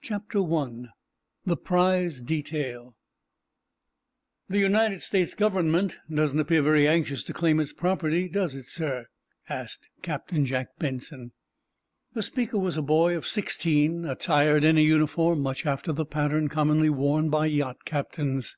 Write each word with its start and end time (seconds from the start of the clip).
CHAPTER 0.00 0.38
I: 0.40 0.84
THE 1.44 1.58
PRIZE 1.58 2.22
DETAIL 2.22 2.96
"The 4.48 4.58
United 4.58 5.02
States 5.02 5.34
Government 5.34 5.96
doesn't 6.10 6.40
appear 6.40 6.62
very 6.62 6.88
anxious 6.88 7.22
to 7.24 7.34
claim 7.34 7.60
its 7.60 7.74
property, 7.74 8.26
does 8.26 8.54
it, 8.54 8.68
sir?" 8.68 9.04
asked 9.50 9.90
Captain 10.00 10.46
Jack 10.46 10.68
Benson. 10.78 11.32
The 12.14 12.22
speaker 12.22 12.58
was 12.58 12.78
a 12.78 12.82
boy 12.82 13.18
of 13.18 13.26
sixteen, 13.26 14.06
attired 14.06 14.64
in 14.64 14.78
a 14.78 14.82
uniform 14.82 15.40
much 15.42 15.66
after 15.66 15.92
the 15.92 16.06
pattern 16.06 16.48
commonly 16.48 16.88
worn 16.88 17.28
by 17.28 17.44
yacht 17.44 17.84
captains. 17.84 18.56